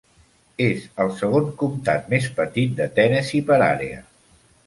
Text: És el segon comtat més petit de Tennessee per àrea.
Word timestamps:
És 0.67 0.85
el 1.03 1.11
segon 1.19 1.51
comtat 1.59 2.09
més 2.15 2.25
petit 2.39 2.73
de 2.81 2.89
Tennessee 2.95 3.47
per 3.51 3.59
àrea. 3.69 4.01